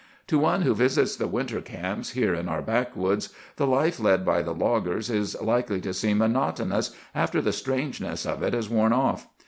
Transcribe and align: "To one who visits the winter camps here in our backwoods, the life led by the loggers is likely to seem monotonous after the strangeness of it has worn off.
"To 0.25 0.39
one 0.39 0.63
who 0.63 0.73
visits 0.73 1.15
the 1.15 1.27
winter 1.27 1.61
camps 1.61 2.13
here 2.13 2.33
in 2.33 2.49
our 2.49 2.63
backwoods, 2.63 3.29
the 3.57 3.67
life 3.67 3.99
led 3.99 4.25
by 4.25 4.41
the 4.41 4.51
loggers 4.51 5.11
is 5.11 5.39
likely 5.39 5.79
to 5.81 5.93
seem 5.93 6.17
monotonous 6.17 6.89
after 7.13 7.39
the 7.39 7.53
strangeness 7.53 8.25
of 8.25 8.41
it 8.41 8.55
has 8.55 8.67
worn 8.67 8.93
off. 8.93 9.27